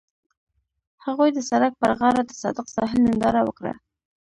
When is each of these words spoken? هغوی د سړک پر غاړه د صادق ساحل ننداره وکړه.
هغوی 1.05 1.29
د 1.33 1.39
سړک 1.49 1.73
پر 1.81 1.91
غاړه 1.99 2.21
د 2.25 2.31
صادق 2.41 2.65
ساحل 2.75 2.99
ننداره 3.05 3.41
وکړه. 3.45 3.73